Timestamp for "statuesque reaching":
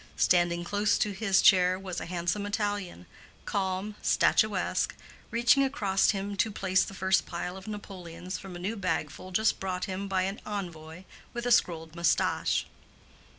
4.01-5.63